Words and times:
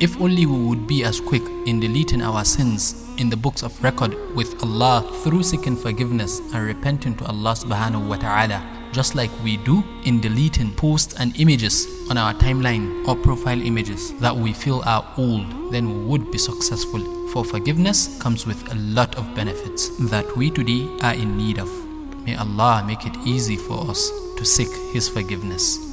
If 0.00 0.18
only 0.18 0.46
we 0.46 0.56
would 0.56 0.86
be 0.86 1.04
as 1.04 1.20
quick 1.20 1.42
in 1.66 1.78
deleting 1.78 2.22
our 2.22 2.42
sins 2.42 3.06
in 3.18 3.28
the 3.28 3.36
books 3.36 3.62
of 3.62 3.76
record 3.84 4.16
with 4.34 4.56
Allah 4.62 5.04
through 5.22 5.42
seeking 5.42 5.76
forgiveness 5.76 6.40
and 6.54 6.64
repenting 6.64 7.14
to 7.16 7.26
Allah 7.26 7.52
subhanahu 7.52 8.08
wa 8.08 8.16
ta'ala, 8.16 8.64
just 8.92 9.14
like 9.14 9.28
we 9.44 9.58
do 9.58 9.84
in 10.04 10.18
deleting 10.18 10.72
posts 10.72 11.20
and 11.20 11.36
images 11.38 11.84
on 12.08 12.16
our 12.16 12.32
timeline 12.32 13.06
or 13.06 13.14
profile 13.14 13.60
images 13.60 14.14
that 14.24 14.34
we 14.34 14.54
feel 14.54 14.80
are 14.86 15.04
old, 15.18 15.44
then 15.70 15.84
we 15.92 16.04
would 16.08 16.32
be 16.32 16.38
successful. 16.38 17.04
For 17.28 17.44
forgiveness 17.44 18.16
comes 18.22 18.46
with 18.46 18.72
a 18.72 18.76
lot 18.76 19.16
of 19.16 19.34
benefits 19.34 19.92
that 20.08 20.24
we 20.34 20.48
today 20.48 20.88
are 21.02 21.12
in 21.12 21.36
need 21.36 21.58
of. 21.58 21.68
May 22.24 22.36
Allah 22.36 22.82
make 22.86 23.04
it 23.04 23.20
easy 23.26 23.56
for 23.56 23.84
us 23.90 24.08
to 24.38 24.46
seek 24.46 24.72
His 24.96 25.10
forgiveness. 25.10 25.89